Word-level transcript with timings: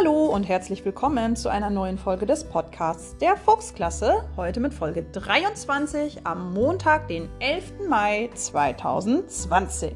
Hallo 0.00 0.24
und 0.28 0.44
herzlich 0.44 0.82
willkommen 0.86 1.36
zu 1.36 1.50
einer 1.50 1.68
neuen 1.68 1.98
Folge 1.98 2.24
des 2.24 2.44
Podcasts 2.44 3.18
der 3.18 3.36
Fuchsklasse. 3.36 4.24
Heute 4.34 4.58
mit 4.58 4.72
Folge 4.72 5.02
23 5.02 6.26
am 6.26 6.54
Montag, 6.54 7.06
den 7.08 7.28
11. 7.38 7.86
Mai 7.86 8.30
2020. 8.32 9.92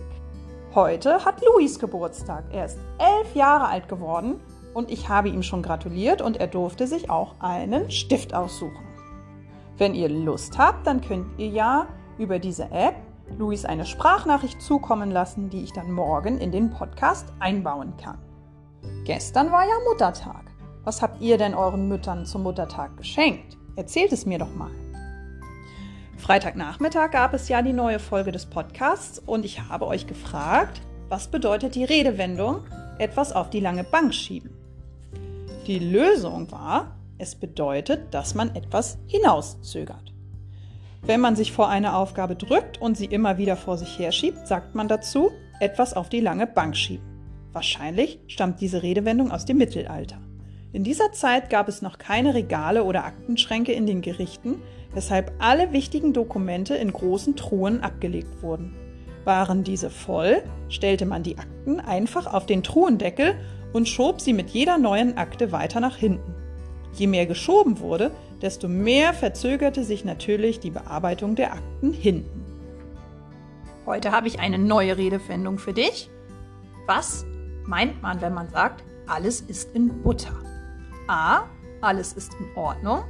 Heute 0.75 1.25
hat 1.25 1.41
Luis 1.43 1.79
Geburtstag. 1.79 2.45
Er 2.53 2.67
ist 2.67 2.79
elf 2.99 3.35
Jahre 3.35 3.69
alt 3.69 3.89
geworden 3.89 4.41
und 4.75 4.91
ich 4.91 5.09
habe 5.09 5.31
ihm 5.31 5.43
schon 5.43 5.63
gratuliert 5.63 6.21
und 6.21 6.37
er 6.37 6.49
durfte 6.49 6.87
sich 6.87 7.09
auch 7.09 7.37
einen 7.41 7.91
Stift 7.91 8.35
aussuchen. 8.35 8.85
Wenn 9.79 9.95
ihr 9.95 10.11
Lust 10.11 10.59
habt, 10.59 10.87
dann 10.87 11.01
könnt 11.01 11.39
ihr 11.39 11.49
ja 11.49 11.87
über 12.19 12.39
diese 12.39 12.71
App 12.73 12.97
Luis 13.39 13.65
eine 13.65 13.87
Sprachnachricht 13.87 14.61
zukommen 14.61 15.11
lassen, 15.11 15.49
die 15.49 15.65
ich 15.65 15.73
dann 15.73 15.93
morgen 15.93 16.37
in 16.37 16.53
den 16.53 16.69
Podcast 16.69 17.33
einbauen 17.41 17.97
kann. 17.97 18.19
Gestern 19.05 19.53
war 19.53 19.65
ja 19.65 19.75
Muttertag. 19.89 20.45
Was 20.85 21.03
habt 21.03 21.21
ihr 21.21 21.39
denn 21.39 21.55
euren 21.55 21.89
Müttern 21.89 22.27
zum 22.27 22.43
Muttertag 22.43 22.97
geschenkt? 22.97 23.57
Erzählt 23.77 24.13
es 24.13 24.27
mir 24.27 24.39
doch 24.39 24.55
mal. 24.55 24.71
Freitagnachmittag 26.17 27.11
gab 27.11 27.35
es 27.35 27.49
ja 27.49 27.61
die 27.61 27.73
neue 27.73 27.99
Folge 27.99 28.33
des 28.33 28.47
Podcasts 28.47 29.19
und 29.19 29.45
ich 29.45 29.69
habe 29.69 29.87
euch 29.87 30.07
gefragt, 30.07 30.81
was 31.09 31.29
bedeutet 31.29 31.75
die 31.75 31.85
Redewendung 31.85 32.65
etwas 32.99 33.33
auf 33.33 33.51
die 33.51 33.61
lange 33.61 33.85
Bank 33.85 34.15
schieben? 34.15 34.51
Die 35.67 35.79
Lösung 35.79 36.51
war, 36.51 36.97
es 37.19 37.35
bedeutet, 37.35 38.13
dass 38.13 38.35
man 38.35 38.55
etwas 38.55 38.99
hinauszögert. 39.07 40.13
Wenn 41.03 41.21
man 41.21 41.37
sich 41.37 41.53
vor 41.53 41.69
eine 41.69 41.95
Aufgabe 41.95 42.37
drückt 42.37 42.81
und 42.81 42.97
sie 42.97 43.07
immer 43.07 43.37
wieder 43.37 43.57
vor 43.57 43.77
sich 43.77 43.99
herschiebt, 43.99 44.47
sagt 44.47 44.75
man 44.75 44.89
dazu, 44.89 45.31
etwas 45.61 45.95
auf 45.95 46.09
die 46.09 46.21
lange 46.21 46.47
Bank 46.47 46.77
schieben. 46.77 47.14
Wahrscheinlich 47.55 48.19
stammt 48.27 48.61
diese 48.61 48.83
Redewendung 48.83 49.31
aus 49.31 49.45
dem 49.45 49.59
Mittelalter. 49.59 50.19
In 50.73 50.83
dieser 50.83 51.13
Zeit 51.13 51.51
gab 51.51 51.69
es 51.69 51.83
noch 51.83 51.99
keine 51.99 52.35
Regale 52.35 52.83
oder 52.83 53.05
Aktenschränke 53.05 53.71
in 53.71 53.87
den 53.87 54.03
Gerichten, 54.03 54.57
weshalb 54.93 55.33
alle 55.39 55.73
wichtigen 55.73 56.13
Dokumente 56.13 56.75
in 56.75 56.93
großen 56.93 57.37
Truhen 57.37 57.81
abgelegt 57.81 58.43
wurden. 58.43 58.75
Waren 59.25 59.63
diese 59.63 59.89
voll, 59.89 60.43
stellte 60.69 61.07
man 61.07 61.23
die 61.23 61.39
Akten 61.39 61.79
einfach 61.79 62.27
auf 62.27 62.45
den 62.45 62.65
Truhendeckel 62.65 63.37
und 63.73 63.89
schob 63.89 64.21
sie 64.21 64.33
mit 64.33 64.51
jeder 64.51 64.77
neuen 64.77 65.17
Akte 65.17 65.53
weiter 65.53 65.79
nach 65.79 65.97
hinten. 65.97 66.35
Je 66.95 67.07
mehr 67.07 67.27
geschoben 67.27 67.79
wurde, 67.79 68.11
desto 68.43 68.67
mehr 68.67 69.15
verzögerte 69.15 69.85
sich 69.85 70.05
natürlich 70.05 70.59
die 70.59 70.71
Bearbeitung 70.71 71.37
der 71.37 71.53
Akten 71.53 71.93
hinten. 71.93 72.45
Heute 73.87 74.11
habe 74.11 74.27
ich 74.27 74.41
eine 74.41 74.59
neue 74.59 74.97
Redewendung 74.97 75.59
für 75.59 75.73
dich. 75.73 76.11
Was 76.87 77.25
meint 77.67 78.03
man, 78.03 78.21
wenn 78.21 78.35
man 78.35 78.49
sagt, 78.49 78.85
alles 79.07 79.41
ist 79.41 79.75
in 79.75 80.03
Butter? 80.03 80.35
A. 81.09 81.43
Alles 81.81 82.15
ist 82.15 82.33
in 82.35 82.57
Ordnung. 82.57 83.05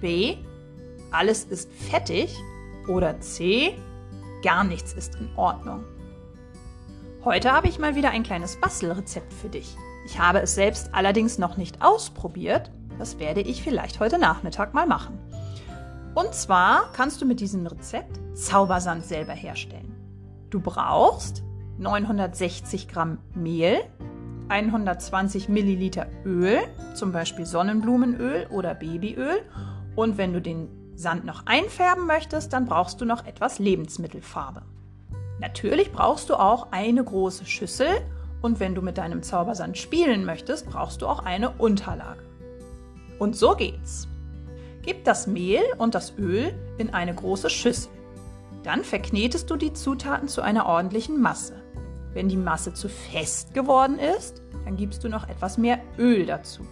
B. 0.00 0.36
Alles 1.10 1.44
ist 1.44 1.72
fettig. 1.72 2.36
Oder 2.88 3.20
C. 3.20 3.76
Gar 4.42 4.64
nichts 4.64 4.92
ist 4.92 5.16
in 5.16 5.28
Ordnung. 5.36 5.84
Heute 7.24 7.52
habe 7.52 7.68
ich 7.68 7.78
mal 7.78 7.94
wieder 7.94 8.10
ein 8.10 8.24
kleines 8.24 8.56
Bastelrezept 8.56 9.32
für 9.32 9.48
dich. 9.48 9.76
Ich 10.04 10.18
habe 10.18 10.40
es 10.40 10.54
selbst 10.54 10.92
allerdings 10.92 11.38
noch 11.38 11.56
nicht 11.56 11.82
ausprobiert. 11.82 12.70
Das 12.98 13.18
werde 13.18 13.40
ich 13.40 13.62
vielleicht 13.62 14.00
heute 14.00 14.18
Nachmittag 14.18 14.74
mal 14.74 14.86
machen. 14.86 15.18
Und 16.14 16.34
zwar 16.34 16.92
kannst 16.92 17.22
du 17.22 17.26
mit 17.26 17.40
diesem 17.40 17.66
Rezept 17.66 18.18
Zaubersand 18.34 19.04
selber 19.04 19.32
herstellen. 19.32 19.94
Du 20.50 20.60
brauchst 20.60 21.42
960 21.82 22.88
Gramm 22.88 23.18
Mehl, 23.34 23.80
120 24.48 25.48
Milliliter 25.48 26.06
Öl, 26.24 26.58
zum 26.94 27.12
Beispiel 27.12 27.44
Sonnenblumenöl 27.44 28.46
oder 28.50 28.74
Babyöl. 28.74 29.42
Und 29.96 30.16
wenn 30.16 30.32
du 30.32 30.40
den 30.40 30.68
Sand 30.94 31.24
noch 31.24 31.46
einfärben 31.46 32.06
möchtest, 32.06 32.52
dann 32.52 32.66
brauchst 32.66 33.00
du 33.00 33.04
noch 33.04 33.26
etwas 33.26 33.58
Lebensmittelfarbe. 33.58 34.62
Natürlich 35.40 35.90
brauchst 35.90 36.30
du 36.30 36.34
auch 36.34 36.68
eine 36.70 37.02
große 37.02 37.46
Schüssel 37.46 37.88
und 38.42 38.60
wenn 38.60 38.74
du 38.74 38.82
mit 38.82 38.98
deinem 38.98 39.22
Zaubersand 39.22 39.76
spielen 39.76 40.24
möchtest, 40.24 40.68
brauchst 40.68 41.02
du 41.02 41.06
auch 41.06 41.20
eine 41.20 41.50
Unterlage. 41.50 42.22
Und 43.18 43.36
so 43.36 43.54
geht's. 43.54 44.06
Gib 44.82 45.04
das 45.04 45.26
Mehl 45.26 45.62
und 45.78 45.94
das 45.94 46.16
Öl 46.18 46.54
in 46.78 46.92
eine 46.92 47.14
große 47.14 47.50
Schüssel. 47.50 47.90
Dann 48.62 48.84
verknetest 48.84 49.50
du 49.50 49.56
die 49.56 49.72
Zutaten 49.72 50.28
zu 50.28 50.42
einer 50.42 50.66
ordentlichen 50.66 51.20
Masse. 51.20 51.61
Wenn 52.14 52.28
die 52.28 52.36
Masse 52.36 52.74
zu 52.74 52.88
fest 52.88 53.54
geworden 53.54 53.98
ist, 53.98 54.42
dann 54.64 54.76
gibst 54.76 55.02
du 55.04 55.08
noch 55.08 55.28
etwas 55.28 55.58
mehr 55.58 55.80
Öl 55.98 56.26
dazu. 56.26 56.62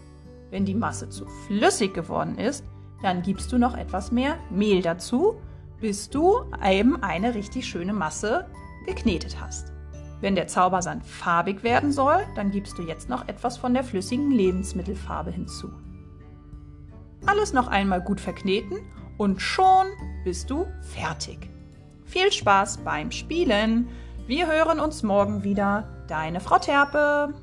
Wenn 0.50 0.64
die 0.64 0.74
Masse 0.74 1.08
zu 1.08 1.26
flüssig 1.46 1.94
geworden 1.94 2.36
ist, 2.36 2.64
dann 3.02 3.22
gibst 3.22 3.52
du 3.52 3.58
noch 3.58 3.76
etwas 3.76 4.12
mehr 4.12 4.36
Mehl 4.50 4.82
dazu, 4.82 5.40
bis 5.80 6.10
du 6.10 6.40
eben 6.62 7.02
eine 7.02 7.34
richtig 7.34 7.66
schöne 7.66 7.92
Masse 7.92 8.46
geknetet 8.86 9.40
hast. 9.40 9.72
Wenn 10.20 10.34
der 10.34 10.48
Zaubersand 10.48 11.04
farbig 11.06 11.62
werden 11.62 11.92
soll, 11.92 12.26
dann 12.36 12.50
gibst 12.50 12.76
du 12.76 12.82
jetzt 12.82 13.08
noch 13.08 13.26
etwas 13.28 13.56
von 13.56 13.72
der 13.72 13.84
flüssigen 13.84 14.30
Lebensmittelfarbe 14.30 15.30
hinzu. 15.30 15.70
Alles 17.24 17.54
noch 17.54 17.68
einmal 17.68 18.02
gut 18.02 18.20
verkneten 18.20 18.80
und 19.16 19.40
schon 19.40 19.86
bist 20.24 20.50
du 20.50 20.66
fertig. 20.82 21.48
Viel 22.04 22.30
Spaß 22.32 22.78
beim 22.78 23.10
Spielen! 23.10 23.88
Wir 24.30 24.46
hören 24.46 24.78
uns 24.78 25.02
morgen 25.02 25.42
wieder. 25.42 25.88
Deine 26.06 26.38
Frau 26.38 26.60
Terpe. 26.60 27.34